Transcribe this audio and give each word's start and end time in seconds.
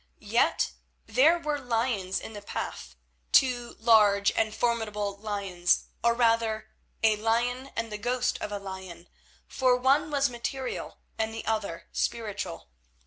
Yet 0.17 0.71
there 1.05 1.37
were 1.37 1.59
lions 1.59 2.19
in 2.19 2.33
the 2.33 2.41
path, 2.41 2.95
two 3.31 3.75
large 3.77 4.31
and 4.31 4.51
formidable 4.51 5.15
lions, 5.15 5.83
or 6.03 6.15
rather 6.15 6.71
a 7.03 7.17
lion 7.17 7.69
and 7.75 7.91
the 7.91 7.99
ghost 7.99 8.39
of 8.41 8.51
a 8.51 8.57
lion, 8.57 9.09
for 9.47 9.75
one 9.75 10.09
was 10.09 10.27
material 10.27 10.97
and 11.19 11.31
the 11.31 11.45
other 11.45 11.87
spiritual. 11.91 12.69